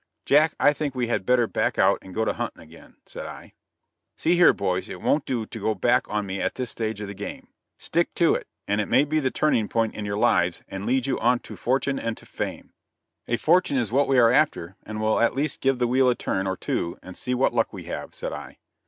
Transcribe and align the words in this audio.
"Jack, 0.25 0.55
I 0.59 0.73
think 0.73 0.95
we 0.95 1.09
had 1.09 1.27
better 1.27 1.45
back 1.45 1.77
out 1.77 1.99
and 2.01 2.11
go 2.15 2.25
to 2.25 2.33
hunting 2.33 2.63
again," 2.63 2.95
said 3.05 3.27
I. 3.27 3.53
"See 4.17 4.35
here, 4.35 4.51
boys; 4.51 4.89
it 4.89 4.99
won't 4.99 5.27
do 5.27 5.45
to 5.45 5.59
go 5.59 5.75
back 5.75 6.09
on 6.09 6.25
me 6.25 6.41
at 6.41 6.55
this 6.55 6.71
stage 6.71 7.01
of 7.01 7.07
the 7.07 7.13
game. 7.13 7.49
Stick 7.77 8.15
to 8.15 8.33
it, 8.33 8.47
and 8.67 8.81
it 8.81 8.87
may 8.87 9.05
be 9.05 9.19
the 9.19 9.29
turning 9.29 9.67
point 9.67 9.93
in 9.93 10.03
your 10.03 10.17
lives 10.17 10.63
and 10.67 10.87
lead 10.87 11.05
you 11.05 11.19
on 11.19 11.37
to 11.41 11.55
fortune 11.55 11.99
and 11.99 12.17
to 12.17 12.25
fame." 12.25 12.73
"A 13.27 13.37
fortune 13.37 13.77
is 13.77 13.91
what 13.91 14.07
we 14.07 14.17
are 14.17 14.31
after, 14.31 14.75
and 14.81 14.99
we'll 14.99 15.19
at 15.19 15.35
least 15.35 15.61
give 15.61 15.77
the 15.77 15.85
wheel 15.87 16.09
a 16.09 16.15
turn 16.15 16.47
or 16.47 16.57
two 16.57 16.97
and 17.03 17.15
see 17.15 17.35
what 17.35 17.53
luck 17.53 17.71
we 17.71 17.83
have," 17.83 18.15
said 18.15 18.33
I. 18.33 18.57